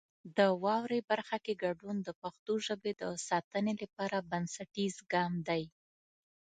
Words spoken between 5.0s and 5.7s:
ګام دی.